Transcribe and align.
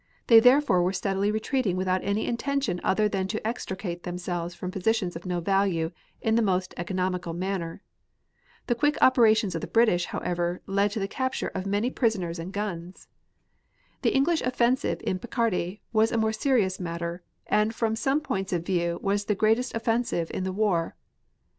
They 0.25 0.39
therefore 0.39 0.81
were 0.81 0.93
steadily 0.93 1.29
retreating 1.31 1.77
without 1.77 2.03
any 2.03 2.25
intention 2.25 2.81
other 2.83 3.07
than 3.07 3.27
to 3.27 3.47
extricate 3.47 4.01
themselves 4.01 4.55
from 4.55 4.71
positions 4.71 5.15
of 5.15 5.27
no 5.27 5.41
value, 5.41 5.91
in 6.21 6.33
the 6.33 6.41
most 6.41 6.73
economical 6.75 7.33
manner. 7.33 7.83
The 8.65 8.73
quick 8.73 8.97
operations 8.99 9.53
of 9.53 9.61
the 9.61 9.67
British, 9.67 10.05
however, 10.05 10.59
led 10.65 10.89
to 10.93 10.99
the 10.99 11.07
capture 11.07 11.49
of 11.49 11.67
many 11.67 11.91
prisoners 11.91 12.39
and 12.39 12.51
guns. 12.51 13.09
The 14.01 14.15
English 14.15 14.41
offensive 14.41 15.01
in 15.03 15.19
Picardy 15.19 15.81
was 15.93 16.11
a 16.11 16.17
more 16.17 16.33
serious 16.33 16.79
matter, 16.79 17.21
and 17.45 17.71
from 17.75 17.95
some 17.95 18.21
points 18.21 18.51
of 18.51 18.65
view 18.65 18.99
was 19.03 19.25
the 19.25 19.35
greatest 19.35 19.75
offensive 19.75 20.31
in 20.33 20.43
the 20.45 20.51
war. 20.51 20.95